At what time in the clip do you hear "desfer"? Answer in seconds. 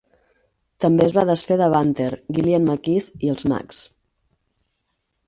1.29-1.57